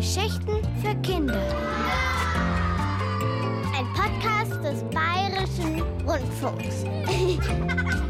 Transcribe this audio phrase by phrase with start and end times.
[0.00, 1.42] Geschichten für Kinder.
[3.76, 6.86] Ein Podcast des Bayerischen Rundfunks.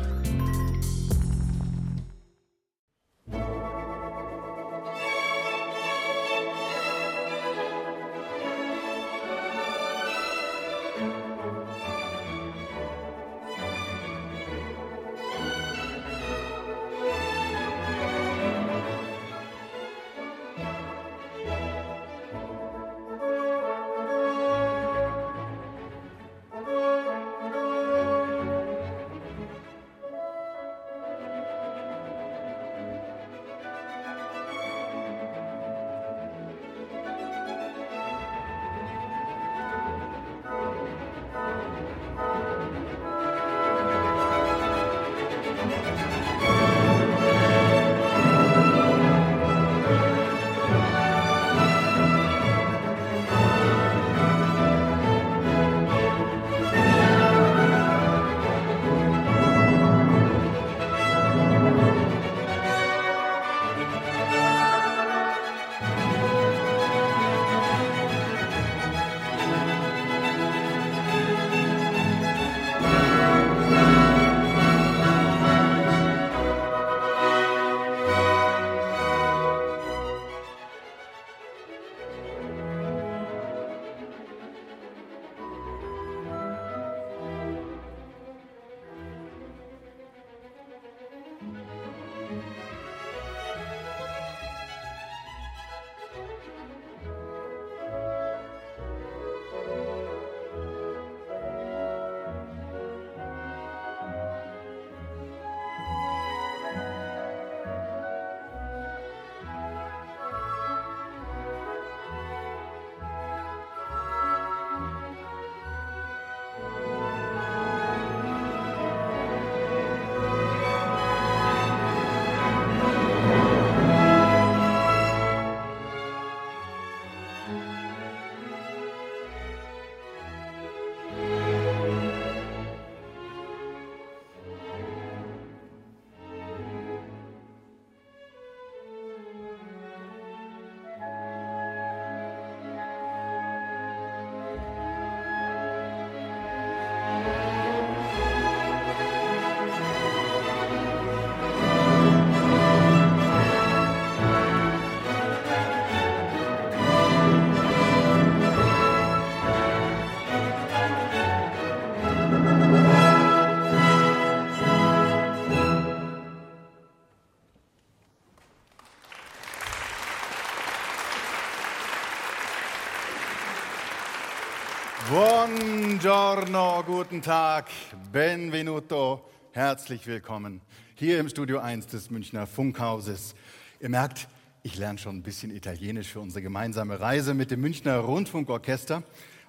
[176.41, 177.67] Buongiorno, guten Tag,
[178.11, 180.63] benvenuto, herzlich willkommen
[180.95, 183.35] hier im Studio 1 des Münchner Funkhauses.
[183.79, 184.27] Ihr merkt,
[184.63, 189.03] ich lerne schon ein bisschen Italienisch für unsere gemeinsame Reise mit dem Münchner Rundfunkorchester.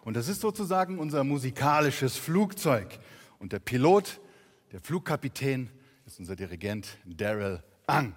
[0.04, 3.00] Und das ist sozusagen unser musikalisches Flugzeug.
[3.40, 4.20] Und der Pilot,
[4.74, 5.70] der Flugkapitän,
[6.06, 8.16] ist unser Dirigent Daryl Ang.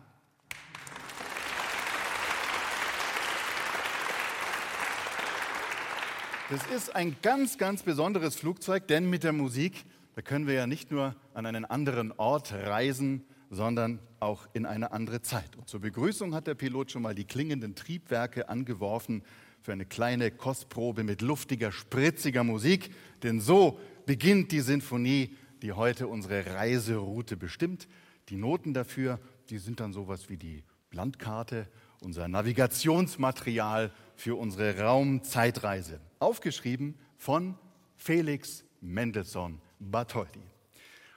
[6.51, 10.67] Das ist ein ganz, ganz besonderes Flugzeug, denn mit der Musik, da können wir ja
[10.67, 15.57] nicht nur an einen anderen Ort reisen, sondern auch in eine andere Zeit.
[15.57, 19.23] Und zur Begrüßung hat der Pilot schon mal die klingenden Triebwerke angeworfen
[19.63, 22.91] für eine kleine Kostprobe mit luftiger, spritziger Musik.
[23.23, 27.89] Denn so beginnt die Sinfonie, die heute unsere Reiseroute bestimmt.
[28.29, 29.19] Die Noten dafür,
[29.49, 30.63] die sind dann sowas wie die
[30.93, 31.69] Landkarte,
[32.03, 37.57] unser Navigationsmaterial für unsere Raumzeitreise aufgeschrieben von
[37.97, 40.43] Felix Mendelssohn Bartholdy.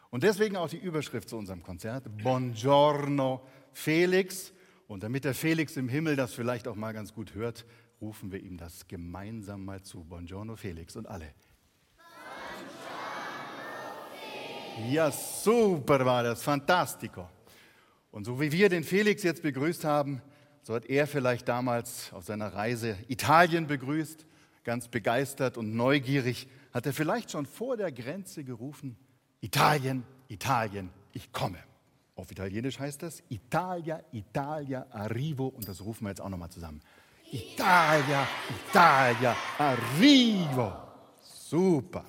[0.09, 3.41] Und deswegen auch die Überschrift zu unserem Konzert, Buongiorno
[3.72, 4.53] Felix.
[4.87, 7.66] Und damit der Felix im Himmel das vielleicht auch mal ganz gut hört,
[8.02, 10.03] rufen wir ihm das gemeinsam mal zu.
[10.03, 11.34] Buongiorno Felix und alle.
[14.91, 17.28] Ja, super war das, fantastico.
[18.11, 20.22] Und so wie wir den Felix jetzt begrüßt haben,
[20.64, 24.27] so hat er vielleicht damals auf seiner Reise Italien begrüßt
[24.67, 28.97] ganz begeistert und neugierig, hat er vielleicht schon vor der Grenze gerufen,
[29.40, 31.58] Italien, Italien, ich komme.
[32.17, 35.47] Auf Italienisch heißt das Italia, Italia, arrivo.
[35.47, 36.81] Und das rufen wir jetzt auch nochmal zusammen.
[37.31, 38.28] Italia,
[38.67, 40.73] Italia, arrivo.
[41.22, 42.03] Super.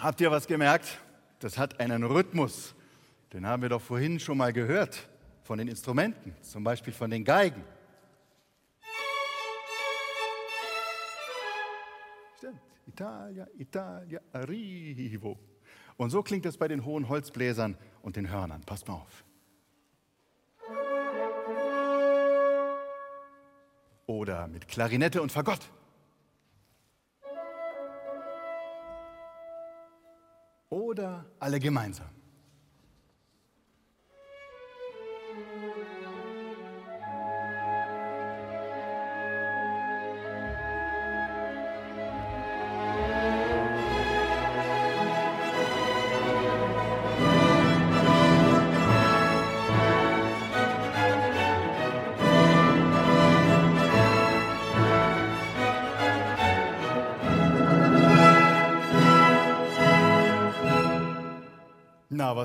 [0.00, 0.98] Habt ihr was gemerkt?
[1.38, 2.74] Das hat einen Rhythmus.
[3.32, 5.06] Den haben wir doch vorhin schon mal gehört
[5.44, 7.62] von den Instrumenten, zum Beispiel von den Geigen.
[12.86, 15.38] Italia, Italia, arrivo.
[15.96, 18.62] Und so klingt es bei den hohen Holzbläsern und den Hörnern.
[18.62, 19.24] Passt mal auf.
[24.06, 25.70] Oder mit Klarinette und Fagott.
[30.68, 32.15] Oder alle gemeinsam.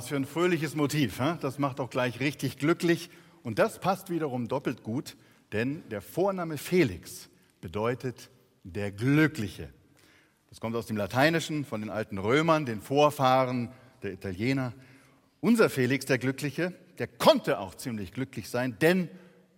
[0.01, 1.19] Was für ein fröhliches Motiv.
[1.19, 1.35] He?
[1.41, 3.11] Das macht auch gleich richtig glücklich.
[3.43, 5.15] Und das passt wiederum doppelt gut,
[5.51, 7.29] denn der Vorname Felix
[7.61, 8.31] bedeutet
[8.63, 9.69] der Glückliche.
[10.49, 13.69] Das kommt aus dem Lateinischen von den alten Römern, den Vorfahren
[14.01, 14.73] der Italiener.
[15.39, 19.07] Unser Felix, der Glückliche, der konnte auch ziemlich glücklich sein, denn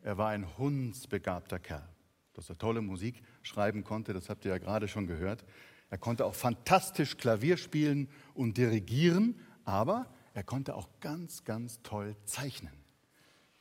[0.01, 1.87] er war ein hundsbegabter Kerl.
[2.33, 5.45] Dass er tolle Musik schreiben konnte, das habt ihr ja gerade schon gehört.
[5.89, 12.15] Er konnte auch fantastisch Klavier spielen und dirigieren, aber er konnte auch ganz, ganz toll
[12.25, 12.73] zeichnen.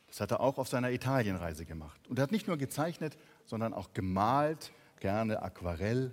[0.09, 2.01] Das hat er auch auf seiner Italienreise gemacht.
[2.09, 3.17] Und er hat nicht nur gezeichnet,
[3.47, 6.13] sondern auch gemalt, gerne Aquarell.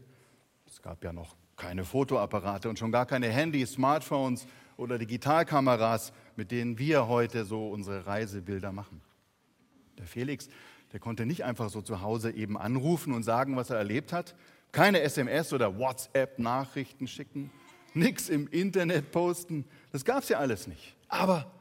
[0.67, 4.47] Es gab ja noch keine Fotoapparate und schon gar keine Handys, Smartphones
[4.77, 9.01] oder Digitalkameras, mit denen wir heute so unsere Reisebilder machen.
[9.97, 10.47] Der Felix,
[10.93, 14.35] der konnte nicht einfach so zu Hause eben anrufen und sagen, was er erlebt hat.
[14.71, 17.51] Keine SMS oder WhatsApp-Nachrichten schicken,
[17.93, 19.65] nichts im Internet posten.
[19.91, 20.95] Das gab es ja alles nicht.
[21.07, 21.51] Aber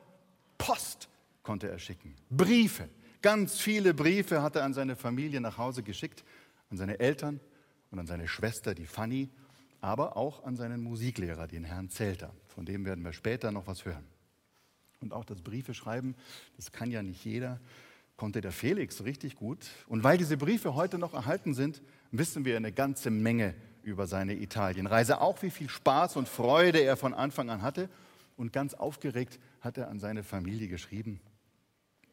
[0.59, 1.09] Post
[1.43, 2.89] konnte er schicken, Briefe.
[3.23, 6.25] Ganz viele Briefe hat er an seine Familie nach Hause geschickt,
[6.71, 7.41] an seine Eltern
[7.91, 9.29] und an seine Schwester, die Fanny,
[9.81, 12.33] aber auch an seinen Musiklehrer, den Herrn Zelter.
[12.49, 14.05] Von dem werden wir später noch was hören.
[15.01, 16.15] Und auch das Briefe schreiben,
[16.57, 17.61] das kann ja nicht jeder,
[18.17, 19.67] konnte der Felix richtig gut.
[19.87, 21.81] Und weil diese Briefe heute noch erhalten sind,
[22.11, 26.97] wissen wir eine ganze Menge über seine Italienreise, auch wie viel Spaß und Freude er
[26.97, 27.89] von Anfang an hatte.
[28.39, 31.21] Und ganz aufgeregt hat er an seine Familie geschrieben,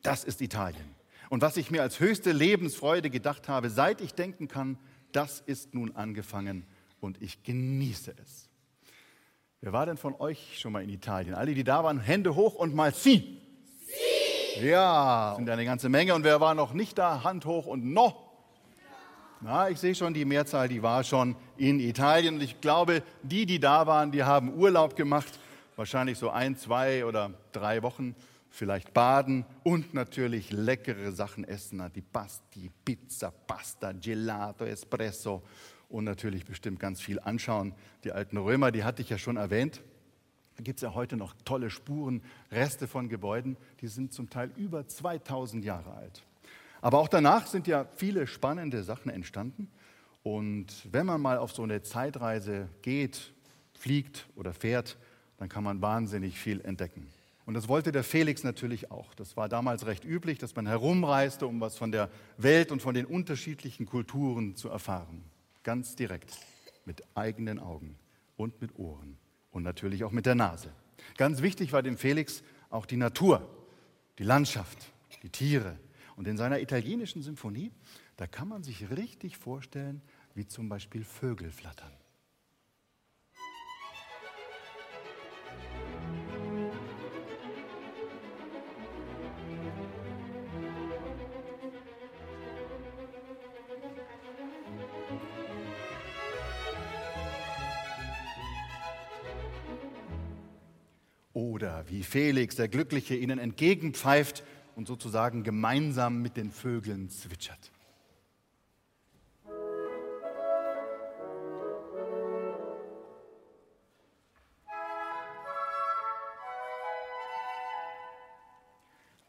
[0.02, 0.96] das ist Italien.
[1.30, 4.78] Und was ich mir als höchste Lebensfreude gedacht habe, seit ich denken kann,
[5.12, 6.66] das ist nun angefangen
[7.00, 8.50] und ich genieße es.
[9.62, 11.36] Wer war denn von euch schon mal in Italien?
[11.36, 13.42] Alle, die da waren, Hände hoch und mal sie.
[14.58, 14.68] Sie.
[14.68, 16.14] Ja, sind eine ganze Menge.
[16.16, 17.24] Und wer war noch nicht da?
[17.24, 18.26] Hand hoch und noch.
[19.42, 22.36] Na, ich sehe schon, die Mehrzahl, die war schon in Italien.
[22.36, 25.40] Und ich glaube, die, die da waren, die haben Urlaub gemacht.
[25.76, 28.16] Wahrscheinlich so ein, zwei oder drei Wochen.
[28.50, 31.84] Vielleicht baden und natürlich leckere Sachen essen.
[31.94, 35.44] Die Pasti, Pizza, Pasta, Gelato, Espresso.
[35.90, 37.74] Und natürlich bestimmt ganz viel anschauen.
[38.06, 39.82] Die alten Römer, die hatte ich ja schon erwähnt.
[40.56, 43.58] Da gibt es ja heute noch tolle Spuren, Reste von Gebäuden.
[43.82, 46.24] Die sind zum Teil über 2000 Jahre alt.
[46.80, 49.70] Aber auch danach sind ja viele spannende Sachen entstanden.
[50.24, 53.34] Und wenn man mal auf so eine Zeitreise geht,
[53.74, 54.98] fliegt oder fährt,
[55.38, 57.08] dann kann man wahnsinnig viel entdecken.
[57.46, 59.14] Und das wollte der Felix natürlich auch.
[59.14, 62.96] Das war damals recht üblich, dass man herumreiste, um was von der Welt und von
[62.96, 65.24] den unterschiedlichen Kulturen zu erfahren.
[65.64, 66.38] Ganz direkt,
[66.86, 67.96] mit eigenen Augen
[68.36, 69.18] und mit Ohren
[69.52, 70.72] und natürlich auch mit der Nase.
[71.18, 73.48] Ganz wichtig war dem Felix auch die Natur,
[74.18, 75.78] die Landschaft, die Tiere,
[76.16, 77.72] und in seiner italienischen Symphonie,
[78.18, 80.02] da kann man sich richtig vorstellen,
[80.34, 81.92] wie zum Beispiel Vögel flattern.
[101.36, 104.46] Oder wie Felix, der Glückliche, ihnen entgegenpfeift
[104.78, 107.74] und sozusagen gemeinsam mit den Vögeln zwitschert.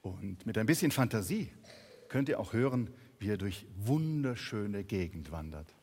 [0.03, 1.51] Und mit ein bisschen Fantasie
[2.07, 5.76] könnt ihr auch hören, wie er durch wunderschöne Gegend wandert.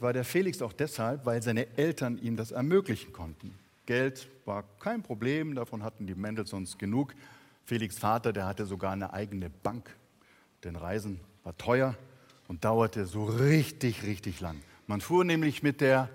[0.00, 3.54] War der Felix auch deshalb, weil seine Eltern ihm das ermöglichen konnten.
[3.86, 7.14] Geld war kein Problem, davon hatten die Mendelssohns genug.
[7.64, 9.96] Felix Vater, der hatte sogar eine eigene Bank.
[10.64, 11.94] Denn Reisen war teuer
[12.48, 14.60] und dauerte so richtig, richtig lang.
[14.86, 16.08] Man fuhr nämlich mit der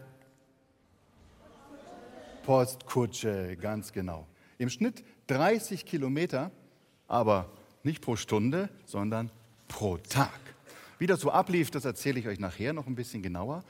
[2.44, 4.28] Postkutsche, ganz genau.
[4.58, 6.52] Im Schnitt 30 Kilometer,
[7.08, 7.50] aber
[7.84, 9.32] nicht pro Stunde, sondern
[9.68, 10.40] pro Tag.
[11.04, 13.66] Wie das so ablief, das erzähle ich euch nachher noch ein bisschen genauer.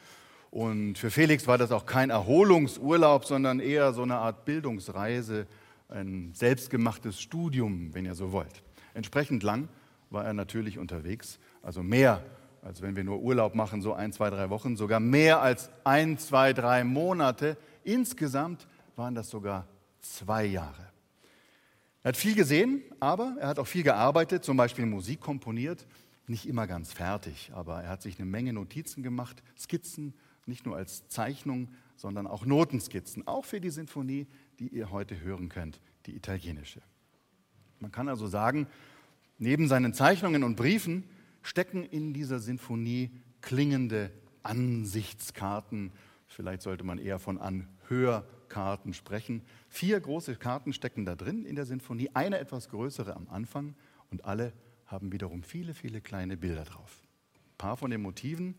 [0.51, 5.47] Und für Felix war das auch kein Erholungsurlaub, sondern eher so eine Art Bildungsreise,
[5.89, 8.61] ein selbstgemachtes Studium, wenn ihr so wollt.
[8.93, 9.67] Entsprechend lang
[10.11, 12.23] war er natürlich unterwegs, also mehr
[12.61, 16.19] als wenn wir nur Urlaub machen, so ein, zwei, drei Wochen, sogar mehr als ein,
[16.19, 17.57] zwei, drei Monate.
[17.83, 19.65] Insgesamt waren das sogar
[20.01, 20.87] zwei Jahre.
[22.03, 25.87] Er hat viel gesehen, aber er hat auch viel gearbeitet, zum Beispiel Musik komponiert,
[26.27, 30.13] nicht immer ganz fertig, aber er hat sich eine Menge Notizen gemacht, Skizzen,
[30.45, 34.27] nicht nur als Zeichnung, sondern auch Notenskizzen, auch für die Sinfonie,
[34.59, 36.81] die ihr heute hören könnt, die italienische.
[37.79, 38.67] Man kann also sagen,
[39.37, 41.03] neben seinen Zeichnungen und Briefen
[41.41, 43.11] stecken in dieser Sinfonie
[43.41, 44.11] klingende
[44.41, 45.91] Ansichtskarten.
[46.27, 49.41] Vielleicht sollte man eher von Anhörkarten sprechen.
[49.69, 53.75] Vier große Karten stecken da drin in der Sinfonie, eine etwas größere am Anfang
[54.09, 54.53] und alle
[54.93, 57.01] haben wiederum viele, viele kleine Bilder drauf.
[57.35, 58.55] Ein paar von den Motiven,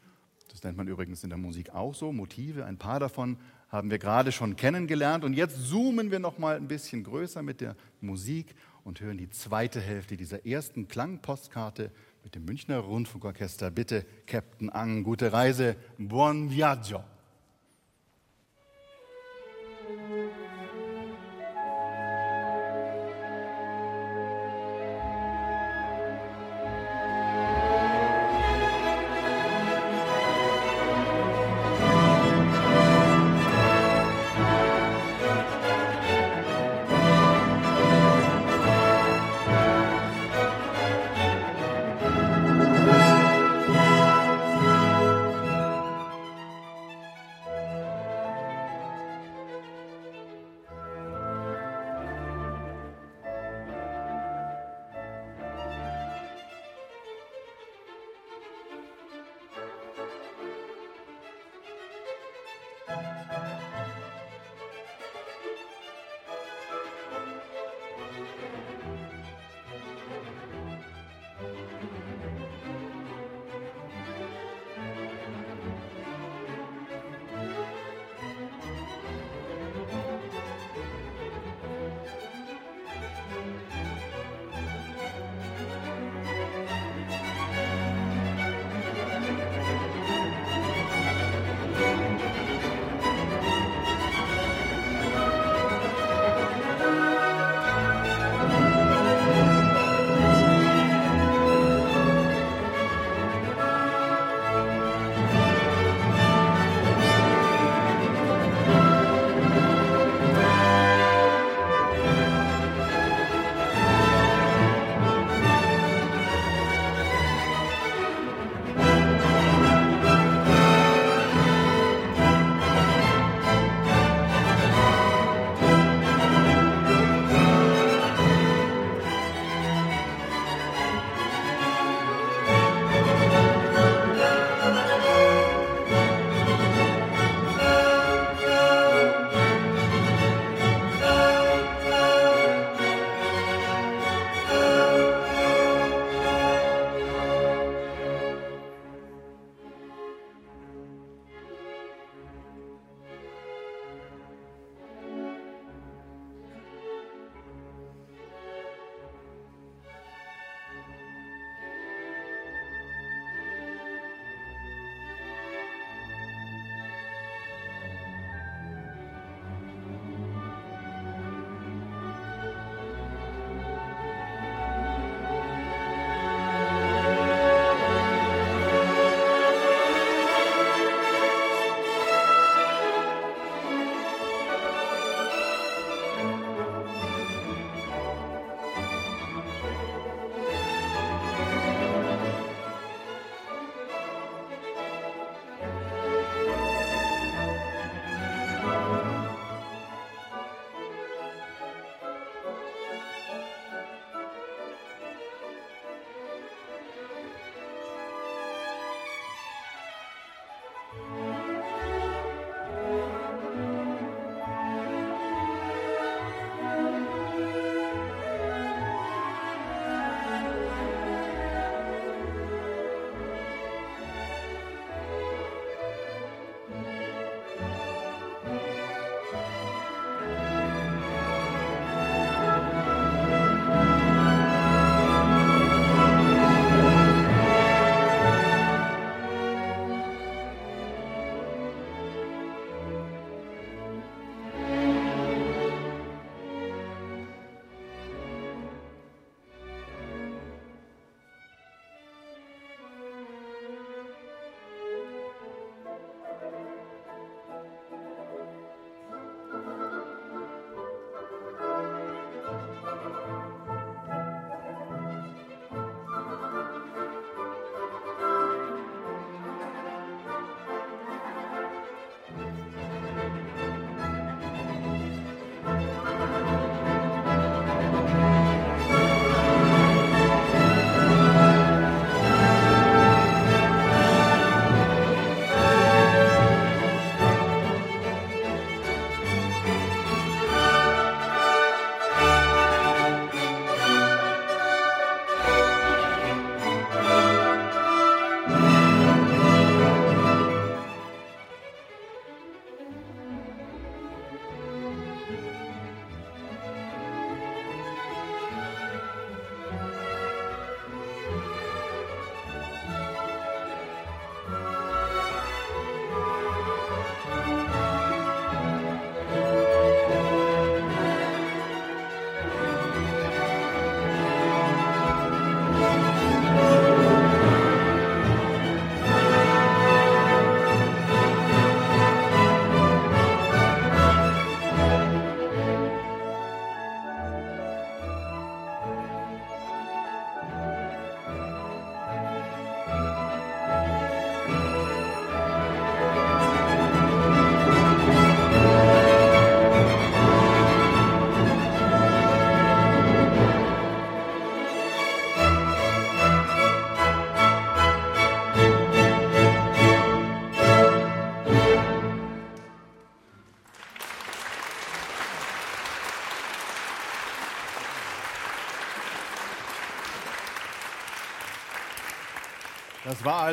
[0.48, 3.38] das nennt man übrigens in der Musik auch so, Motive, ein paar davon
[3.68, 7.60] haben wir gerade schon kennengelernt und jetzt zoomen wir noch mal ein bisschen größer mit
[7.60, 11.92] der Musik und hören die zweite Hälfte dieser ersten Klangpostkarte
[12.24, 13.70] mit dem Münchner Rundfunkorchester.
[13.70, 17.04] Bitte, Captain Ang, gute Reise, buon viaggio.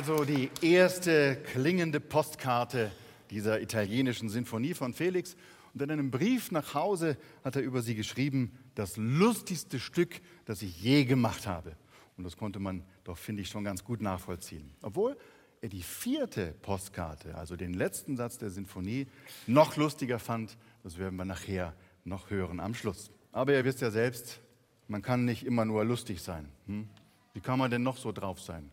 [0.02, 2.92] Also die erste klingende Postkarte
[3.30, 5.36] dieser italienischen Sinfonie von Felix.
[5.76, 10.64] Und in einem Brief nach Hause hat er über sie geschrieben, das lustigste Stück, das
[10.64, 11.76] ich je gemacht habe.
[12.18, 14.72] Und das konnte man doch, finde ich, schon ganz gut nachvollziehen.
[14.82, 15.16] Obwohl
[15.62, 19.06] er die vierte Postkarte, also den letzten Satz der Sinfonie,
[19.46, 20.58] noch lustiger fand.
[20.82, 23.12] Das werden wir nachher noch hören am Schluss.
[23.32, 24.40] Aber ihr wisst ja selbst,
[24.88, 26.50] man kann nicht immer nur lustig sein.
[26.66, 26.90] Hm?
[27.36, 28.72] Wie kann man denn noch so drauf sein?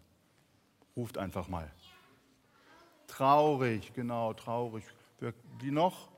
[0.99, 1.71] Ruft einfach mal.
[3.07, 4.83] Traurig, genau, traurig.
[5.61, 6.09] Wie noch?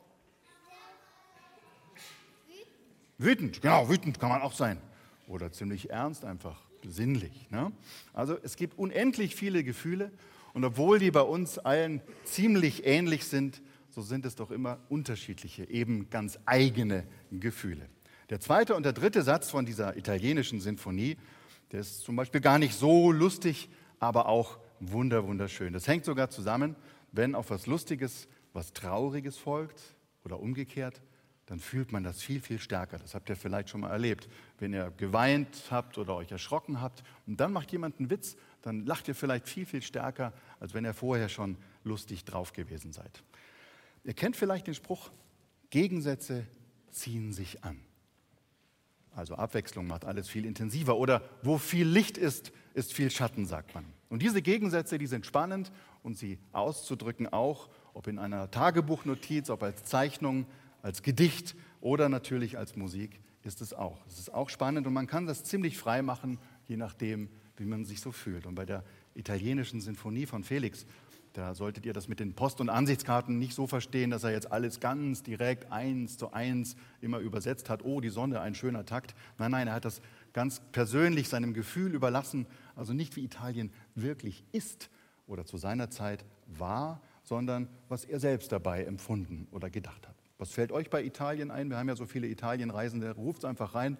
[3.19, 4.81] Wütend, genau, wütend kann man auch sein.
[5.29, 7.51] Oder ziemlich ernst einfach, sinnlich.
[7.51, 7.73] Ne?
[8.15, 10.11] Also es gibt unendlich viele Gefühle
[10.55, 15.69] und obwohl die bei uns allen ziemlich ähnlich sind, so sind es doch immer unterschiedliche,
[15.69, 17.87] eben ganz eigene Gefühle.
[18.31, 21.19] Der zweite und der dritte Satz von dieser italienischen Sinfonie,
[21.71, 25.73] der ist zum Beispiel gar nicht so lustig, aber auch wunder, wunderschön.
[25.73, 26.77] Das hängt sogar zusammen,
[27.13, 29.81] wenn auf was Lustiges was Trauriges folgt
[30.25, 31.01] oder umgekehrt,
[31.47, 32.99] dann fühlt man das viel, viel stärker.
[32.99, 34.29] Das habt ihr vielleicht schon mal erlebt.
[34.59, 38.87] Wenn ihr geweint habt oder euch erschrocken habt und dann macht jemand einen Witz, dann
[38.87, 43.25] lacht ihr vielleicht viel, viel stärker, als wenn ihr vorher schon lustig drauf gewesen seid.
[44.05, 45.11] Ihr kennt vielleicht den Spruch,
[45.71, 46.47] Gegensätze
[46.91, 47.81] ziehen sich an.
[49.15, 50.97] Also Abwechslung macht alles viel intensiver.
[50.97, 53.85] Oder wo viel Licht ist, ist viel Schatten, sagt man.
[54.09, 59.63] Und diese Gegensätze, die sind spannend und sie auszudrücken auch, ob in einer Tagebuchnotiz, ob
[59.63, 60.47] als Zeichnung,
[60.83, 64.05] als Gedicht oder natürlich als Musik, ist es auch.
[64.07, 67.85] Es ist auch spannend und man kann das ziemlich frei machen, je nachdem, wie man
[67.85, 68.47] sich so fühlt.
[68.47, 70.87] Und bei der italienischen Sinfonie von Felix,
[71.33, 74.51] da solltet ihr das mit den Post- und Ansichtskarten nicht so verstehen, dass er jetzt
[74.51, 77.85] alles ganz direkt eins zu eins immer übersetzt hat.
[77.85, 79.15] Oh, die Sonne, ein schöner Takt.
[79.39, 80.01] Nein, nein, er hat das
[80.33, 82.47] ganz persönlich seinem Gefühl überlassen.
[82.75, 84.91] Also nicht wie Italien wirklich ist
[85.29, 90.17] oder zu seiner Zeit war, sondern was er selbst dabei empfunden oder gedacht hat.
[90.39, 91.71] Was fällt euch bei Italien ein?
[91.71, 93.15] Wir haben ja so viele Italienreisende.
[93.15, 93.99] Ruft einfach rein.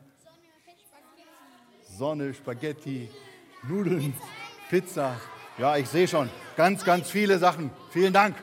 [1.83, 3.09] Sonne, Spaghetti,
[3.69, 4.15] Nudeln,
[4.69, 5.21] Pizza.
[5.61, 6.31] Ja, ich sehe schon.
[6.57, 7.71] Ganz, ganz viele Sachen.
[7.91, 8.35] Vielen Dank.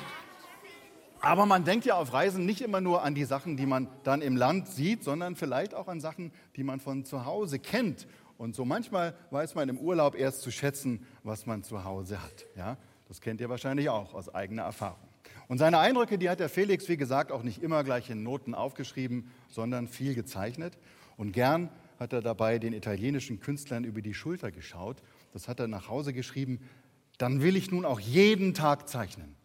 [1.20, 4.22] Aber man denkt ja auf Reisen nicht immer nur an die Sachen, die man dann
[4.22, 8.06] im Land sieht, sondern vielleicht auch an Sachen, die man von zu Hause kennt.
[8.38, 12.46] Und so manchmal weiß man im Urlaub erst zu schätzen, was man zu Hause hat.
[12.56, 15.08] Ja, das kennt ihr wahrscheinlich auch aus eigener Erfahrung.
[15.48, 18.54] Und seine Eindrücke, die hat der Felix, wie gesagt, auch nicht immer gleich in Noten
[18.54, 20.78] aufgeschrieben, sondern viel gezeichnet.
[21.18, 25.02] Und gern hat er dabei den italienischen Künstlern über die Schulter geschaut.
[25.36, 26.60] Das hat er nach Hause geschrieben.
[27.18, 29.36] Dann will ich nun auch jeden Tag zeichnen,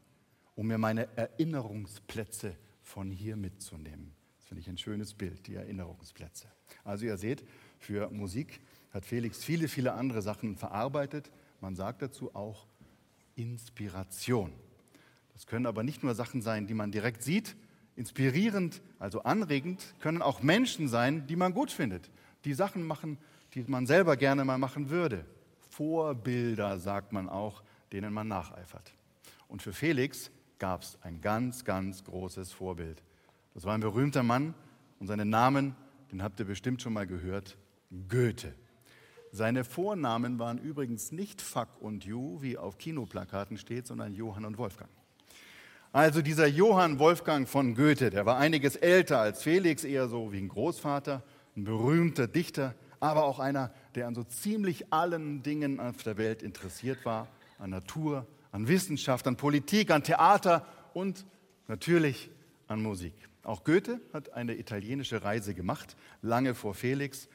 [0.55, 4.13] um mir meine Erinnerungsplätze von hier mitzunehmen.
[4.37, 6.47] Das finde ich ein schönes Bild, die Erinnerungsplätze.
[6.85, 7.43] Also ihr seht,
[7.77, 11.29] für Musik hat Felix viele, viele andere Sachen verarbeitet.
[11.59, 12.67] Man sagt dazu auch
[13.35, 14.53] Inspiration.
[15.33, 17.57] Das können aber nicht nur Sachen sein, die man direkt sieht.
[17.97, 22.09] Inspirierend, also anregend, können auch Menschen sein, die man gut findet,
[22.45, 23.17] die Sachen machen,
[23.55, 25.25] die man selber gerne mal machen würde.
[25.81, 28.93] Vorbilder, sagt man auch, denen man nacheifert.
[29.47, 33.01] Und für Felix gab es ein ganz, ganz großes Vorbild.
[33.55, 34.53] Das war ein berühmter Mann
[34.99, 35.75] und seinen Namen,
[36.11, 37.57] den habt ihr bestimmt schon mal gehört,
[38.09, 38.53] Goethe.
[39.31, 44.59] Seine Vornamen waren übrigens nicht Fuck und Ju, wie auf Kinoplakaten steht, sondern Johann und
[44.59, 44.91] Wolfgang.
[45.91, 50.37] Also dieser Johann Wolfgang von Goethe, der war einiges älter als Felix, eher so wie
[50.37, 51.23] ein Großvater,
[51.57, 56.43] ein berühmter Dichter, aber auch einer, der an so ziemlich allen Dingen auf der Welt
[56.43, 57.27] interessiert war,
[57.57, 61.25] an Natur, an Wissenschaft, an Politik, an Theater und
[61.67, 62.29] natürlich
[62.67, 63.13] an Musik.
[63.43, 67.27] Auch Goethe hat eine italienische Reise gemacht, lange vor Felix.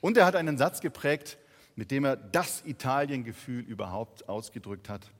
[0.00, 1.38] Und er hat einen Satz geprägt,
[1.76, 5.10] mit dem er das Italiengefühl überhaupt ausgedrückt hat.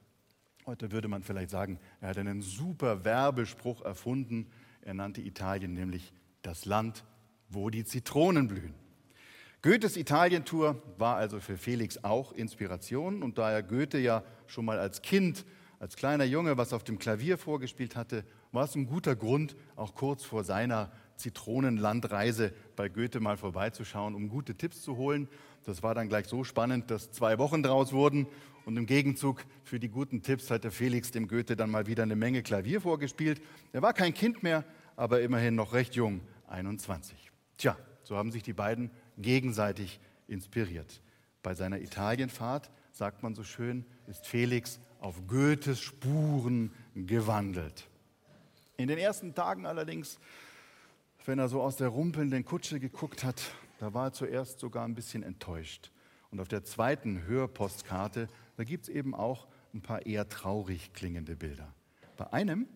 [0.66, 4.46] Heute würde man vielleicht sagen, er hat einen super Werbespruch erfunden.
[4.82, 7.04] Er nannte Italien nämlich das Land,
[7.48, 8.74] wo die Zitronen blühen.
[9.64, 14.78] Goethes Italientour war also für Felix auch Inspiration und da er Goethe ja schon mal
[14.78, 15.46] als Kind,
[15.78, 19.94] als kleiner Junge was auf dem Klavier vorgespielt hatte, war es ein guter Grund, auch
[19.94, 25.28] kurz vor seiner Zitronenlandreise bei Goethe mal vorbeizuschauen, um gute Tipps zu holen.
[25.64, 28.26] Das war dann gleich so spannend, dass zwei Wochen draus wurden.
[28.66, 32.02] Und im Gegenzug für die guten Tipps hat der Felix dem Goethe dann mal wieder
[32.02, 33.40] eine Menge Klavier vorgespielt.
[33.72, 34.62] Er war kein Kind mehr,
[34.94, 37.33] aber immerhin noch recht jung, 21.
[37.56, 41.00] Tja, so haben sich die beiden gegenseitig inspiriert.
[41.42, 47.88] Bei seiner Italienfahrt, sagt man so schön, ist Felix auf Goethes Spuren gewandelt.
[48.76, 50.18] In den ersten Tagen allerdings,
[51.26, 53.42] wenn er so aus der rumpelnden Kutsche geguckt hat,
[53.78, 55.90] da war er zuerst sogar ein bisschen enttäuscht.
[56.30, 61.36] Und auf der zweiten Hörpostkarte da gibt es eben auch ein paar eher traurig klingende
[61.36, 61.74] Bilder.
[62.16, 62.68] Bei einem,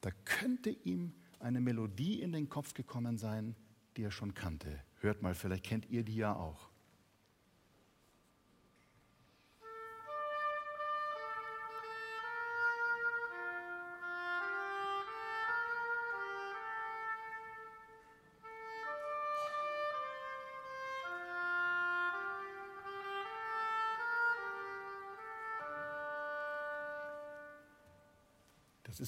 [0.00, 3.56] da könnte ihm eine Melodie in den Kopf gekommen sein,
[3.96, 4.82] die er schon kannte.
[5.00, 6.71] Hört mal, vielleicht kennt ihr die ja auch.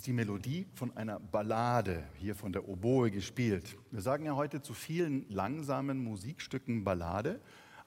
[0.05, 3.75] Ist die Melodie von einer Ballade, hier von der Oboe gespielt.
[3.91, 7.41] Wir sagen ja heute zu vielen langsamen Musikstücken Ballade.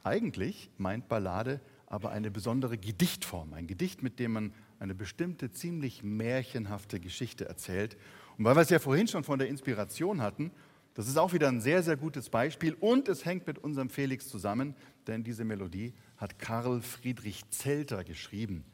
[0.03, 6.01] Eigentlich meint Ballade aber eine besondere Gedichtform, ein Gedicht, mit dem man eine bestimmte, ziemlich
[6.01, 7.97] märchenhafte Geschichte erzählt.
[8.39, 10.49] Und weil wir es ja vorhin schon von der Inspiration hatten,
[10.95, 14.27] das ist auch wieder ein sehr, sehr gutes Beispiel und es hängt mit unserem Felix
[14.27, 14.73] zusammen,
[15.05, 18.65] denn diese Melodie hat Karl Friedrich Zelter geschrieben.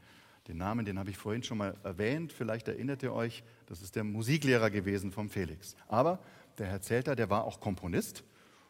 [0.47, 2.33] Den Namen, den habe ich vorhin schon mal erwähnt.
[2.33, 5.75] Vielleicht erinnert ihr euch, das ist der Musiklehrer gewesen vom Felix.
[5.87, 6.19] Aber
[6.57, 8.23] der Herr Zelter, der war auch Komponist.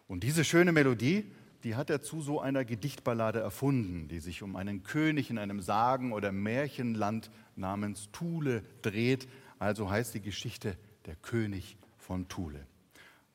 [0.07, 1.31] Und diese schöne Melodie,
[1.63, 5.61] die hat er zu so einer Gedichtballade erfunden, die sich um einen König in einem
[5.61, 9.27] Sagen- oder Märchenland namens Thule dreht.
[9.59, 12.67] Also heißt die Geschichte der König von Thule.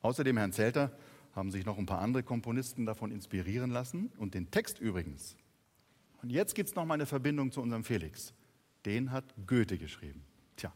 [0.01, 0.91] Außer dem Herrn Zelter
[1.35, 4.11] haben sich noch ein paar andere Komponisten davon inspirieren lassen.
[4.17, 5.35] Und den Text übrigens,
[6.21, 8.33] und jetzt gibt es noch mal eine Verbindung zu unserem Felix.
[8.85, 10.23] Den hat Goethe geschrieben.
[10.55, 10.73] Tja,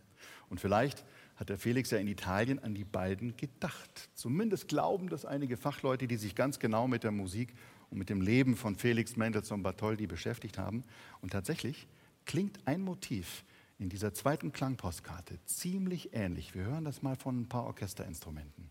[0.49, 4.09] und vielleicht hat der Felix ja in Italien an die beiden gedacht.
[4.13, 7.53] Zumindest glauben das einige Fachleute, die sich ganz genau mit der Musik
[7.89, 10.83] und mit dem Leben von Felix Mendelssohn Bartholdy beschäftigt haben.
[11.21, 11.87] Und tatsächlich
[12.25, 13.43] klingt ein Motiv
[13.79, 16.53] in dieser zweiten Klangpostkarte ziemlich ähnlich.
[16.55, 18.69] Wir hören das mal von ein paar Orchesterinstrumenten.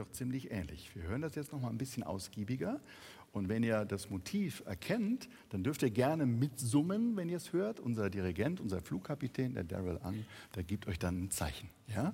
[0.00, 0.90] Doch ziemlich ähnlich.
[0.94, 2.80] Wir hören das jetzt noch mal ein bisschen ausgiebiger.
[3.32, 7.78] Und wenn ihr das Motiv erkennt, dann dürft ihr gerne mitsummen, wenn ihr es hört.
[7.78, 10.24] Unser Dirigent, unser Flugkapitän, der Daryl Ang,
[10.56, 11.68] der gibt euch dann ein Zeichen.
[11.86, 12.12] Ja?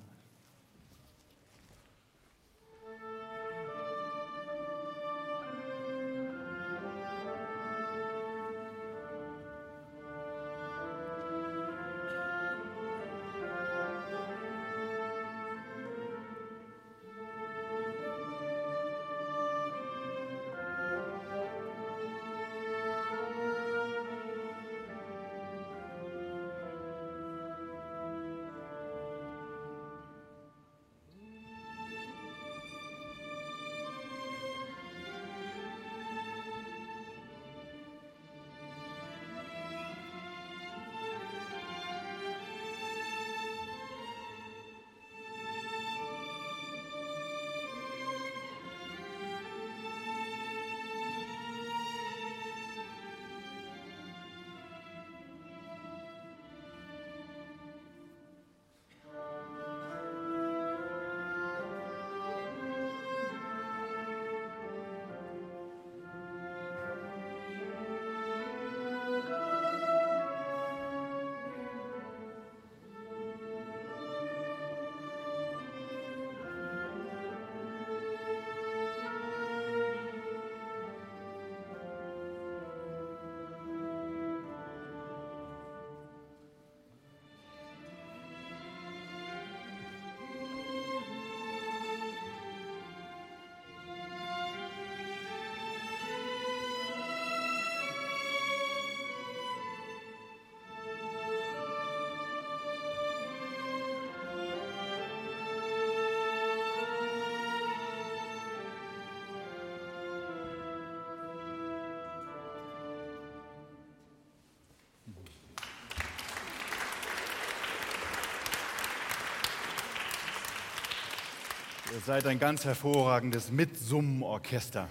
[121.97, 124.87] Ihr seid ein ganz hervorragendes Mitsummenorchester.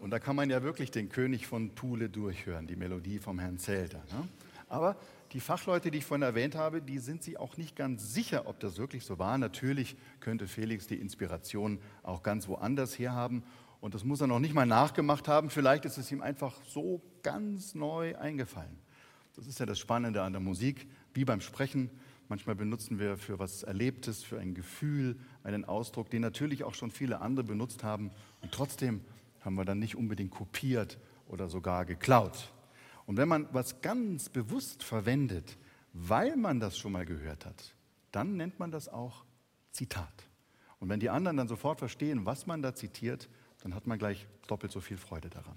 [0.00, 3.58] Und da kann man ja wirklich den König von Thule durchhören, die Melodie vom Herrn
[3.58, 4.02] Zelter.
[4.10, 4.26] Ne?
[4.68, 4.96] Aber
[5.30, 8.58] die Fachleute, die ich vorhin erwähnt habe, die sind sich auch nicht ganz sicher, ob
[8.58, 9.38] das wirklich so war.
[9.38, 13.44] Natürlich könnte Felix die Inspiration auch ganz woanders herhaben.
[13.80, 15.48] Und das muss er noch nicht mal nachgemacht haben.
[15.48, 18.80] Vielleicht ist es ihm einfach so ganz neu eingefallen.
[19.36, 21.88] Das ist ja das Spannende an der Musik, wie beim Sprechen.
[22.30, 26.92] Manchmal benutzen wir für was Erlebtes, für ein Gefühl, einen Ausdruck, den natürlich auch schon
[26.92, 28.12] viele andere benutzt haben.
[28.40, 29.00] Und trotzdem
[29.40, 32.52] haben wir dann nicht unbedingt kopiert oder sogar geklaut.
[33.06, 35.58] Und wenn man was ganz bewusst verwendet,
[35.92, 37.74] weil man das schon mal gehört hat,
[38.12, 39.24] dann nennt man das auch
[39.72, 40.28] Zitat.
[40.78, 43.28] Und wenn die anderen dann sofort verstehen, was man da zitiert,
[43.64, 45.56] dann hat man gleich doppelt so viel Freude daran.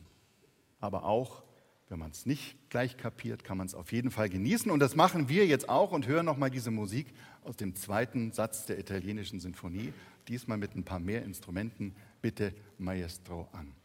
[0.80, 1.44] Aber auch,
[1.93, 4.71] wenn man es nicht gleich kapiert, kann man es auf jeden Fall genießen.
[4.71, 8.65] Und das machen wir jetzt auch und hören nochmal diese Musik aus dem zweiten Satz
[8.65, 9.93] der italienischen Sinfonie,
[10.27, 11.93] diesmal mit ein paar mehr Instrumenten.
[12.19, 13.75] Bitte Maestro an.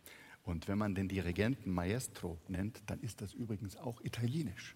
[0.43, 4.75] Und wenn man den Dirigenten Maestro nennt, dann ist das übrigens auch italienisch.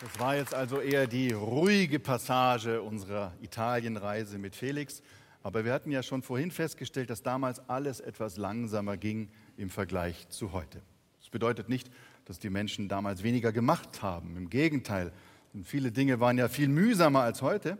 [0.00, 5.02] Das war jetzt also eher die ruhige Passage unserer Italienreise mit Felix.
[5.42, 10.26] Aber wir hatten ja schon vorhin festgestellt, dass damals alles etwas langsamer ging im Vergleich
[10.30, 10.80] zu heute.
[11.18, 11.90] Das bedeutet nicht,
[12.24, 14.38] dass die Menschen damals weniger gemacht haben.
[14.38, 15.12] Im Gegenteil,
[15.52, 17.76] und viele Dinge waren ja viel mühsamer als heute.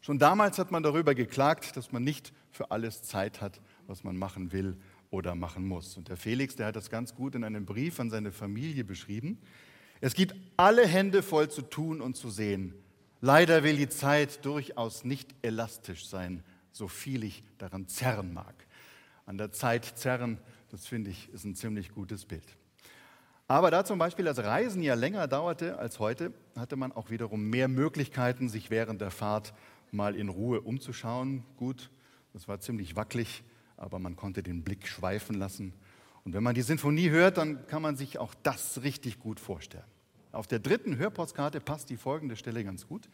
[0.00, 4.16] Schon damals hat man darüber geklagt, dass man nicht für alles Zeit hat, was man
[4.16, 4.76] machen will
[5.10, 5.96] oder machen muss.
[5.96, 9.38] Und der Felix, der hat das ganz gut in einem Brief an seine Familie beschrieben.
[10.02, 12.74] Es gibt alle Hände voll zu tun und zu sehen.
[13.20, 18.54] Leider will die Zeit durchaus nicht elastisch sein, so viel ich daran zerren mag.
[19.26, 20.38] An der Zeit zerren,
[20.70, 22.44] das finde ich, ist ein ziemlich gutes Bild.
[23.46, 27.50] Aber da zum Beispiel das Reisen ja länger dauerte als heute, hatte man auch wiederum
[27.50, 29.52] mehr Möglichkeiten, sich während der Fahrt
[29.90, 31.44] mal in Ruhe umzuschauen.
[31.58, 31.90] Gut,
[32.32, 33.42] das war ziemlich wackelig,
[33.76, 35.74] aber man konnte den Blick schweifen lassen
[36.24, 39.84] und wenn man die Sinfonie hört, dann kann man sich auch das richtig gut vorstellen.
[40.32, 43.08] Auf der dritten Hörpostkarte passt die folgende Stelle ganz gut.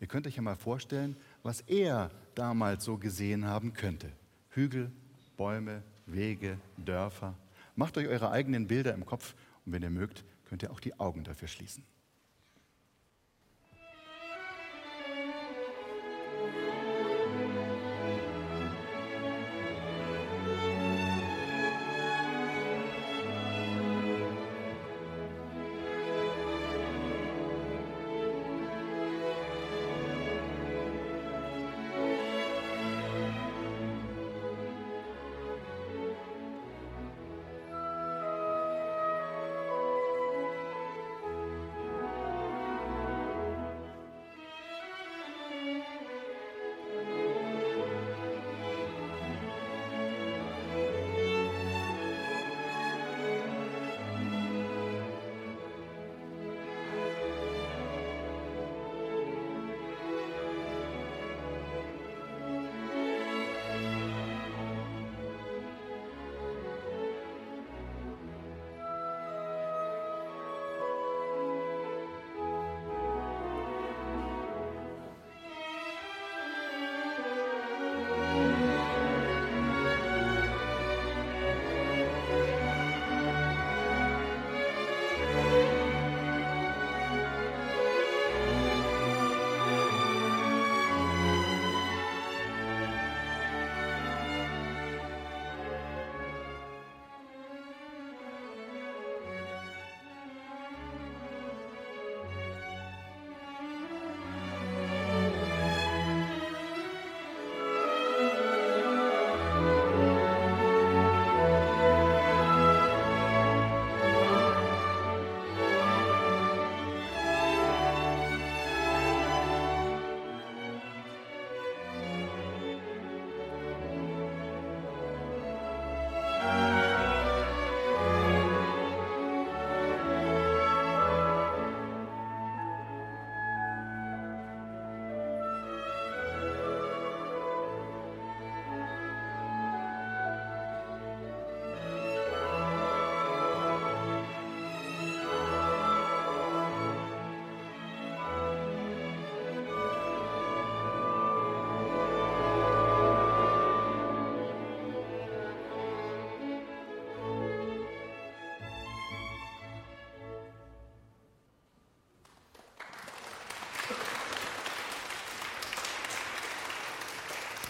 [0.00, 4.10] Ihr könnt euch ja mal vorstellen, was er damals so gesehen haben könnte.
[4.50, 4.90] Hügel,
[5.36, 7.34] Bäume, Wege, Dörfer.
[7.76, 10.98] Macht euch eure eigenen Bilder im Kopf und wenn ihr mögt, könnt ihr auch die
[10.98, 11.84] Augen dafür schließen.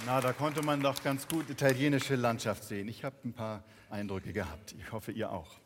[0.05, 2.89] Na, da konnte man doch ganz gut italienische Landschaft sehen.
[2.89, 4.75] Ich habe ein paar Eindrücke gehabt.
[4.77, 5.61] Ich hoffe, ihr auch.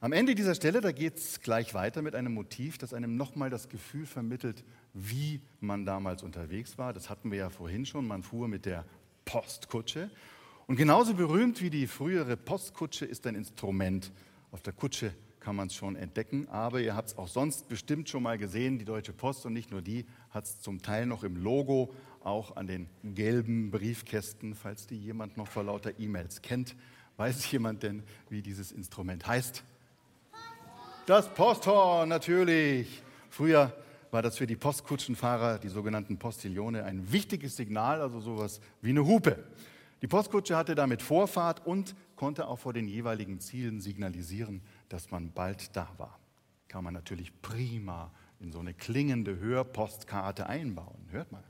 [0.00, 3.50] Am Ende dieser Stelle, da geht es gleich weiter mit einem Motiv, das einem nochmal
[3.50, 4.64] das Gefühl vermittelt,
[4.94, 6.92] wie man damals unterwegs war.
[6.92, 8.04] Das hatten wir ja vorhin schon.
[8.08, 8.84] Man fuhr mit der
[9.24, 10.10] Postkutsche.
[10.66, 14.10] Und genauso berühmt wie die frühere Postkutsche ist ein Instrument.
[14.50, 18.08] Auf der Kutsche kann man es schon entdecken, aber ihr habt es auch sonst bestimmt
[18.08, 18.78] schon mal gesehen.
[18.78, 22.56] Die Deutsche Post und nicht nur die hat es zum Teil noch im Logo, auch
[22.56, 26.76] an den gelben Briefkästen, falls die jemand noch vor lauter E-Mails kennt.
[27.16, 29.64] Weiß jemand denn, wie dieses Instrument heißt?
[31.06, 33.02] Das Posthorn, natürlich.
[33.30, 33.72] Früher
[34.10, 39.04] war das für die Postkutschenfahrer, die sogenannten Postillone, ein wichtiges Signal, also sowas wie eine
[39.04, 39.44] Hupe.
[40.00, 45.32] Die Postkutsche hatte damit Vorfahrt und konnte auch vor den jeweiligen Zielen signalisieren, dass man
[45.32, 46.18] bald da war.
[46.68, 51.08] Kann man natürlich prima in so eine klingende Hörpostkarte einbauen.
[51.10, 51.42] Hört mal.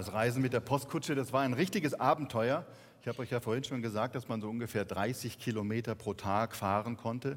[0.00, 2.64] Das Reisen mit der Postkutsche, das war ein richtiges Abenteuer.
[3.02, 6.56] Ich habe euch ja vorhin schon gesagt, dass man so ungefähr 30 Kilometer pro Tag
[6.56, 7.36] fahren konnte.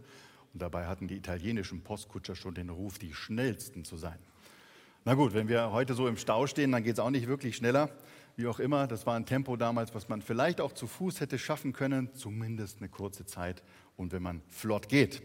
[0.53, 4.17] Und dabei hatten die italienischen Postkutscher schon den Ruf, die schnellsten zu sein.
[5.03, 7.57] Na gut, wenn wir heute so im Stau stehen, dann geht es auch nicht wirklich
[7.57, 7.89] schneller.
[8.37, 11.37] Wie auch immer, das war ein Tempo damals, was man vielleicht auch zu Fuß hätte
[11.39, 13.61] schaffen können, zumindest eine kurze Zeit
[13.97, 15.21] und wenn man flott geht.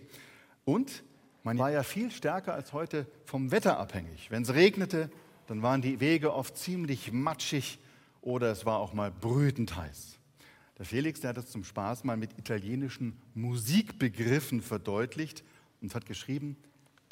[0.65, 1.05] Und
[1.45, 4.29] man war ja viel stärker als heute vom Wetter abhängig.
[4.33, 5.09] Wenn es regnete,
[5.49, 7.79] dann waren die Wege oft ziemlich matschig
[8.21, 10.19] oder es war auch mal brütend heiß.
[10.77, 15.43] Der Felix, der hat das zum Spaß mal mit italienischen Musikbegriffen verdeutlicht
[15.81, 16.57] und hat geschrieben,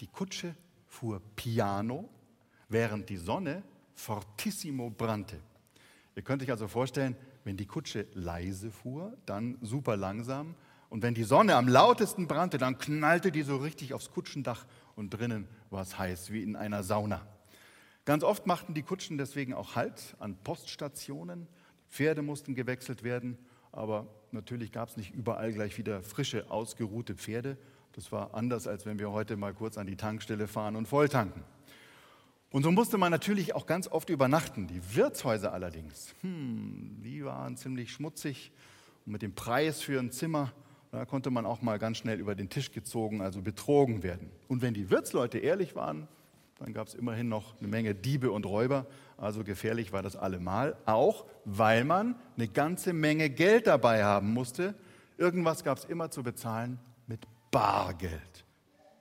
[0.01, 0.55] die Kutsche
[0.87, 2.11] fuhr piano,
[2.68, 3.62] während die Sonne
[3.95, 5.41] fortissimo brannte.
[6.14, 10.55] Ihr könnt euch also vorstellen, wenn die Kutsche leise fuhr, dann super langsam.
[10.91, 15.11] Und wenn die Sonne am lautesten brannte, dann knallte die so richtig aufs Kutschendach und
[15.11, 17.26] drinnen war es heiß wie in einer Sauna.
[18.07, 21.48] Ganz oft machten die Kutschen deswegen auch Halt an Poststationen.
[21.90, 23.36] Pferde mussten gewechselt werden,
[23.72, 27.59] aber natürlich gab es nicht überall gleich wieder frische, ausgeruhte Pferde.
[27.92, 31.42] Das war anders, als wenn wir heute mal kurz an die Tankstelle fahren und volltanken.
[32.50, 34.68] Und so musste man natürlich auch ganz oft übernachten.
[34.68, 38.52] Die Wirtshäuser allerdings, hm, die waren ziemlich schmutzig.
[39.04, 40.52] Und mit dem Preis für ein Zimmer,
[40.92, 44.30] da konnte man auch mal ganz schnell über den Tisch gezogen, also betrogen werden.
[44.46, 46.07] Und wenn die Wirtsleute ehrlich waren,
[46.59, 48.86] dann gab es immerhin noch eine Menge Diebe und Räuber.
[49.18, 54.74] Also gefährlich war das allemal, auch weil man eine ganze Menge Geld dabei haben musste.
[55.18, 58.44] Irgendwas gab es immer zu bezahlen mit Bargeld.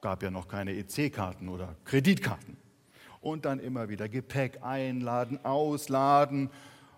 [0.01, 2.57] Gab ja noch keine EC-Karten oder Kreditkarten.
[3.21, 6.49] Und dann immer wieder Gepäck einladen, ausladen.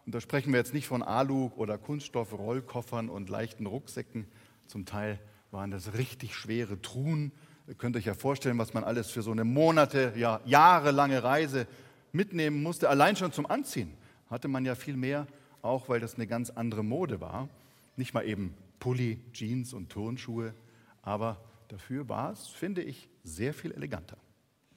[0.05, 4.28] Und da sprechen wir jetzt nicht von Alu- oder Kunststoff-Rollkoffern und leichten Rucksäcken.
[4.68, 5.20] Zum Teil
[5.51, 7.32] waren das richtig schwere Truhen
[7.68, 11.68] Ihr könnt euch ja vorstellen, was man alles für so eine Monate, ja, jahrelange Reise
[12.13, 12.88] mitnehmen musste.
[12.88, 13.93] Allein schon zum Anziehen
[14.30, 15.28] hatte man ja viel mehr,
[15.61, 17.49] auch weil das eine ganz andere Mode war.
[17.97, 20.53] Nicht mal eben Pulli, Jeans und Turnschuhe,
[21.01, 24.15] aber dafür war es, finde ich, sehr viel eleganter.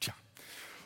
[0.01, 0.15] Tja,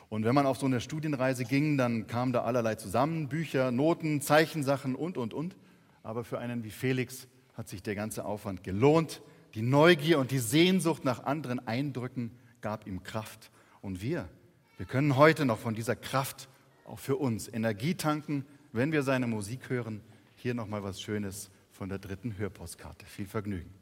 [0.09, 4.21] und wenn man auf so eine Studienreise ging, dann kam da allerlei zusammen, Bücher, Noten,
[4.21, 5.55] Zeichensachen und, und, und.
[6.03, 9.23] Aber für einen wie Felix hat sich der ganze Aufwand gelohnt.
[9.55, 13.51] Die Neugier und die Sehnsucht nach anderen Eindrücken gab ihm Kraft.
[13.81, 14.27] Und wir,
[14.75, 16.49] wir können heute noch von dieser Kraft
[16.83, 20.01] auch für uns Energie tanken, wenn wir seine Musik hören.
[20.35, 23.05] Hier nochmal was Schönes von der dritten Hörpostkarte.
[23.05, 23.73] Viel Vergnügen.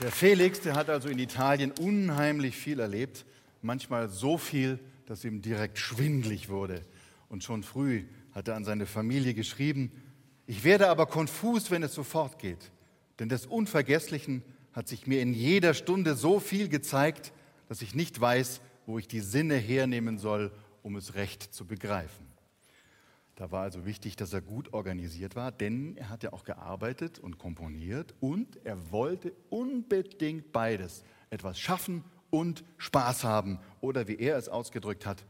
[0.00, 3.24] Der Felix, der hat also in Italien unheimlich viel erlebt,
[3.62, 6.84] manchmal so viel, dass ihm direkt schwindlig wurde.
[7.28, 9.90] Und schon früh hat er an seine Familie geschrieben,
[10.46, 12.70] ich werde aber konfus, wenn es so fortgeht,
[13.18, 14.42] denn des Unvergesslichen
[14.72, 17.32] hat sich mir in jeder Stunde so viel gezeigt,
[17.68, 22.26] dass ich nicht weiß, wo ich die Sinne hernehmen soll, um es recht zu begreifen.
[23.38, 27.20] Da war also wichtig, dass er gut organisiert war, denn er hat ja auch gearbeitet
[27.20, 34.36] und komponiert und er wollte unbedingt beides, etwas schaffen und Spaß haben oder wie er
[34.38, 35.24] es ausgedrückt hat,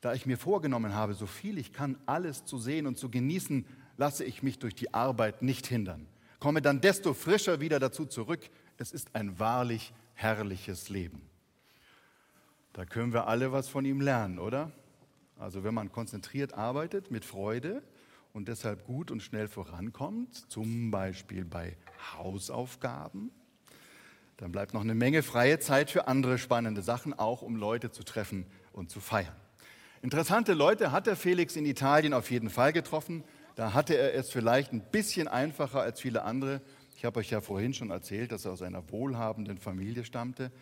[0.00, 3.66] da ich mir vorgenommen habe, so viel ich kann, alles zu sehen und zu genießen,
[3.96, 6.06] lasse ich mich durch die Arbeit nicht hindern.
[6.38, 8.50] Komme dann desto frischer wieder dazu zurück.
[8.78, 11.20] Es ist ein wahrlich herrliches Leben.
[12.72, 14.70] Da können wir alle was von ihm lernen, oder?
[15.42, 17.82] Also wenn man konzentriert arbeitet mit Freude
[18.32, 21.76] und deshalb gut und schnell vorankommt, zum Beispiel bei
[22.14, 23.32] Hausaufgaben,
[24.36, 28.04] dann bleibt noch eine Menge freie Zeit für andere spannende Sachen, auch um Leute zu
[28.04, 29.34] treffen und zu feiern.
[30.00, 33.24] Interessante Leute hat der Felix in Italien auf jeden Fall getroffen.
[33.56, 36.60] Da hatte er es vielleicht ein bisschen einfacher als viele andere.
[36.96, 40.52] Ich habe euch ja vorhin schon erzählt, dass er aus einer wohlhabenden Familie stammte.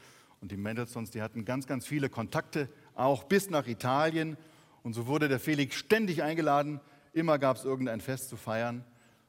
[0.40, 4.38] Und die Mendelssohns, die hatten ganz, ganz viele Kontakte, auch bis nach Italien.
[4.82, 6.80] Und so wurde der Felix ständig eingeladen.
[7.12, 8.84] Immer gab es irgendein Fest zu feiern.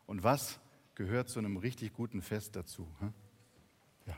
[0.05, 0.59] Und was
[0.95, 2.87] gehört zu einem richtig guten Fest dazu?
[4.05, 4.15] Ja.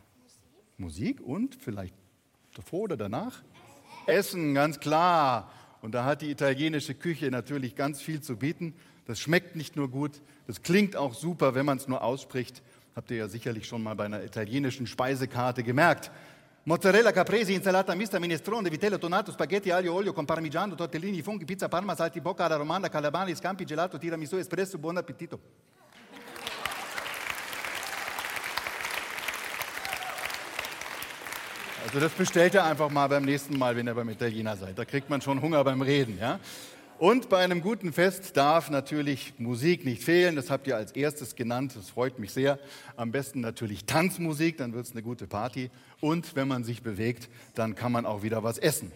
[0.78, 1.96] Musik und vielleicht
[2.56, 3.44] davor oder danach?
[4.06, 5.52] Essen, ganz klar.
[5.82, 8.74] Und da hat die italienische Küche natürlich ganz viel zu bieten.
[9.06, 12.64] Das schmeckt nicht nur gut, das klingt auch super, wenn man es nur ausspricht.
[12.96, 16.12] Habt ihr ja sicherlich schon mal bei einer italienischen Speisekarte gemerkt.
[16.66, 21.68] Mozzarella caprese, insalata mista, minestrone, vitello tonato, spaghetti aglio olio con parmigiano, tortellini, funghi, pizza
[21.68, 25.40] parma, salti bocca alla romana, calabani, scampi, gelato, tiramisù, espresso, buon appetito.
[31.84, 34.78] Also das bestellt er einfach mal beim nächsten Mal, wenn ihr beim Italiener seid.
[34.78, 36.18] Da kriegt man schon Hunger beim Reden.
[36.18, 36.40] Ja?
[37.04, 40.38] Und bei einem guten Fest darf natürlich Musik nicht fehlen.
[40.38, 41.76] Das habt ihr als erstes genannt.
[41.76, 42.60] Das freut mich sehr.
[42.96, 45.70] Am besten natürlich Tanzmusik, dann wird es eine gute Party.
[46.00, 48.94] Und wenn man sich bewegt, dann kann man auch wieder was essen.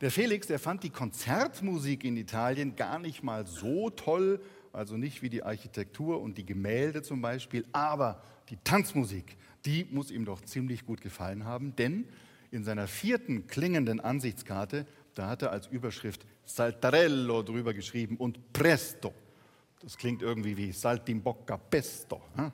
[0.00, 4.40] Der Felix, der fand die Konzertmusik in Italien gar nicht mal so toll,
[4.72, 10.12] also nicht wie die Architektur und die Gemälde zum Beispiel, aber die Tanzmusik, die muss
[10.12, 12.06] ihm doch ziemlich gut gefallen haben, denn
[12.52, 19.12] in seiner vierten klingenden Ansichtskarte da hat er als Überschrift Saltarello drüber geschrieben und Presto.
[19.82, 22.20] Das klingt irgendwie wie Saltimbocca Pesto.
[22.36, 22.52] Hm?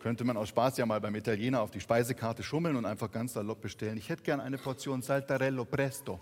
[0.00, 3.32] Könnte man aus Spaß ja mal beim Italiener auf die Speisekarte schummeln und einfach ganz
[3.32, 3.96] salopp bestellen.
[3.96, 6.20] Ich hätte gern eine Portion Saltarello Presto.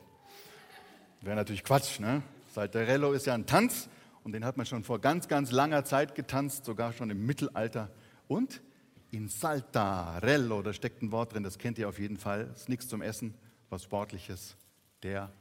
[1.20, 2.22] Wäre natürlich Quatsch, ne?
[2.52, 3.88] Saltarello ist ja ein Tanz
[4.24, 7.90] und den hat man schon vor ganz, ganz langer Zeit getanzt, sogar schon im Mittelalter.
[8.28, 8.62] Und
[9.10, 12.88] in Saltarello, da steckt ein Wort drin, das kennt ihr auf jeden Fall, ist nichts
[12.88, 13.34] zum Essen,
[13.70, 14.56] was Sportliches,
[15.02, 15.32] der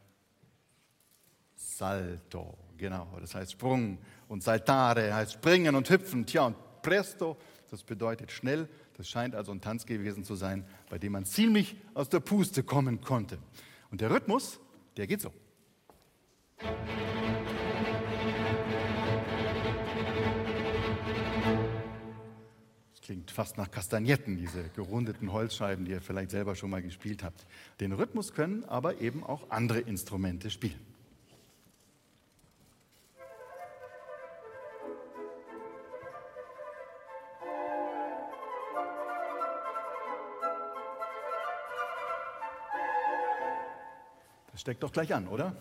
[1.62, 3.98] Salto, genau, das heißt Sprung.
[4.28, 6.26] Und Saltare heißt springen und hüpfen.
[6.26, 7.38] Tja, und Presto,
[7.70, 8.68] das bedeutet schnell.
[8.98, 12.64] Das scheint also ein Tanz gewesen zu sein, bei dem man ziemlich aus der Puste
[12.64, 13.38] kommen konnte.
[13.92, 14.60] Und der Rhythmus,
[14.98, 15.32] der geht so.
[22.92, 27.24] Das klingt fast nach Kastagnetten, diese gerundeten Holzscheiben, die ihr vielleicht selber schon mal gespielt
[27.24, 27.46] habt.
[27.80, 30.91] Den Rhythmus können aber eben auch andere Instrumente spielen.
[44.52, 45.56] Das steckt doch gleich an, oder?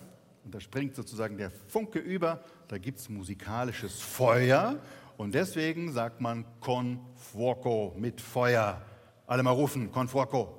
[0.45, 4.77] Und da springt sozusagen der Funke über, da gibt es musikalisches Feuer
[5.17, 8.81] und deswegen sagt man con fuoco, mit Feuer.
[9.27, 10.57] Alle mal rufen, con fuoco.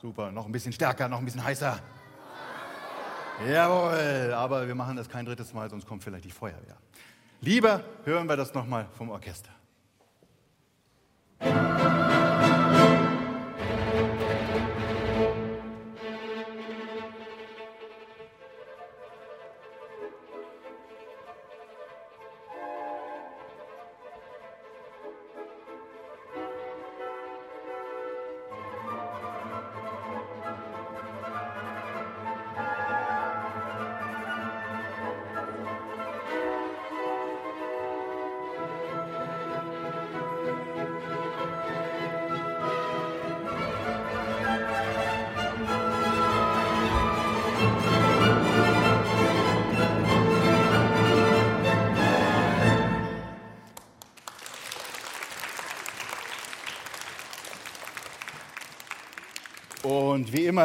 [0.00, 1.78] Super, noch ein bisschen stärker, noch ein bisschen heißer.
[3.46, 6.76] Jawohl, aber wir machen das kein drittes Mal, sonst kommt vielleicht die Feuerwehr.
[7.42, 9.50] Lieber hören wir das nochmal vom Orchester.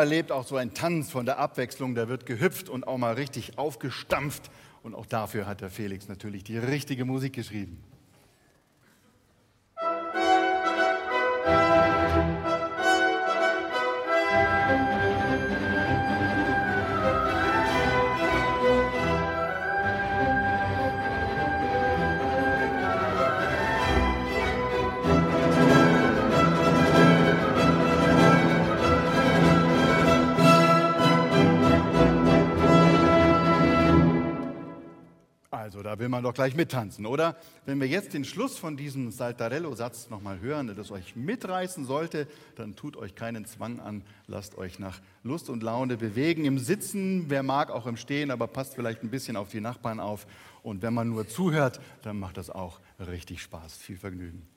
[0.05, 1.95] Und wie immer lebt auch so ein Tanz von der Abwechslung.
[1.95, 4.51] Da wird gehüpft und auch mal richtig aufgestampft.
[4.83, 7.79] Und auch dafür hat der Felix natürlich die richtige Musik geschrieben.
[36.05, 37.35] Will man doch gleich mittanzen, oder?
[37.65, 42.27] Wenn wir jetzt den Schluss von diesem Saltarello-Satz nochmal hören, der das euch mitreißen sollte,
[42.55, 46.45] dann tut euch keinen Zwang an, lasst euch nach Lust und Laune bewegen.
[46.45, 49.99] Im Sitzen, wer mag, auch im Stehen, aber passt vielleicht ein bisschen auf die Nachbarn
[49.99, 50.27] auf.
[50.61, 53.75] Und wenn man nur zuhört, dann macht das auch richtig Spaß.
[53.75, 54.47] Viel Vergnügen.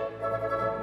[0.00, 0.79] Música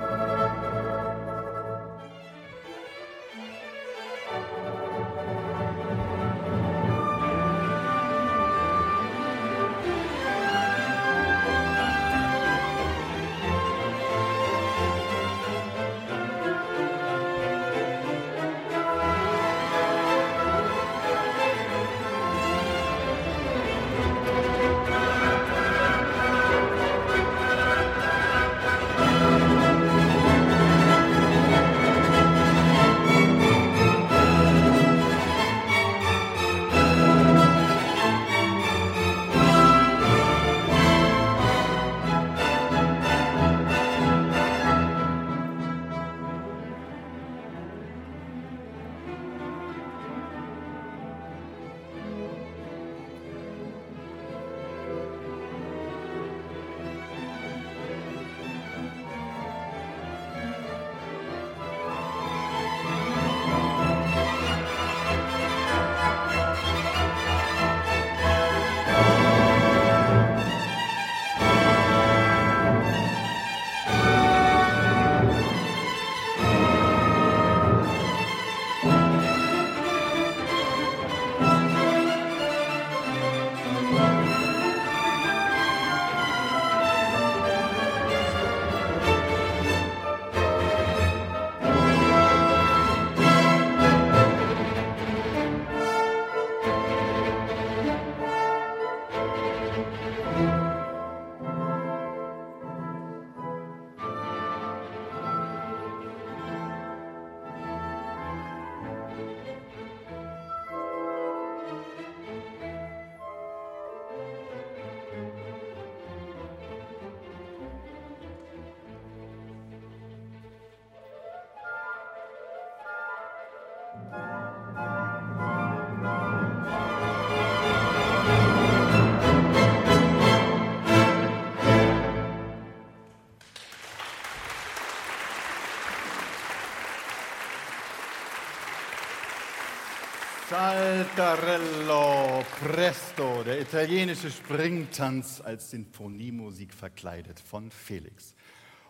[140.97, 148.33] Saltarello Presto, der italienische Springtanz als Sinfoniemusik verkleidet von Felix.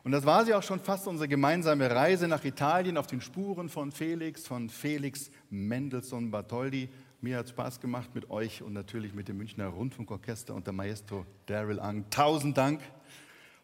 [0.06, 3.68] Und das war sie auch schon fast unsere gemeinsame Reise nach Italien auf den Spuren
[3.68, 6.88] von Felix, von Felix Mendelssohn Bartholdy.
[7.20, 11.26] Mir hat Spaß gemacht mit euch und natürlich mit dem Münchner Rundfunkorchester und der Maestro
[11.48, 12.10] Daryl Ang.
[12.10, 12.80] Tausend Dank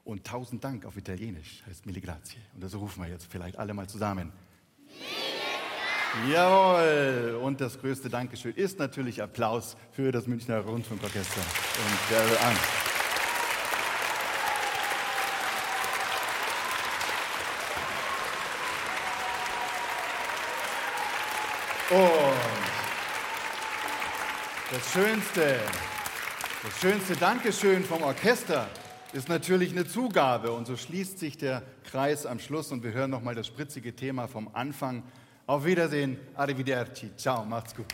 [0.03, 2.39] und tausend Dank auf Italienisch heißt Mille Grazie.
[2.55, 4.33] Und das rufen wir jetzt vielleicht alle mal zusammen.
[6.29, 7.39] Jawohl.
[7.41, 12.55] Und das größte Dankeschön ist natürlich Applaus für das Münchner Rundfunkorchester und Daryl An.
[21.89, 22.33] Und
[24.71, 25.59] das schönste,
[26.63, 28.67] das schönste Dankeschön vom Orchester
[29.13, 30.51] ist natürlich eine Zugabe.
[30.51, 34.27] Und so schließt sich der Kreis am Schluss und wir hören nochmal das spritzige Thema
[34.27, 35.01] vom Anfang.
[35.45, 37.87] Auf Wiedersehen, arrivederci, ciao, macht's gut.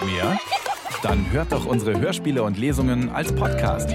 [0.00, 0.38] Wollt mehr?
[1.02, 3.90] Dann hört doch unsere Hörspiele und Lesungen als Podcast.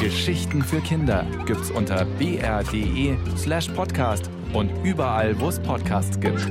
[0.00, 6.50] Geschichten für Kinder gibt's unter br.de slash podcast und überall, wo es Podcasts gibt.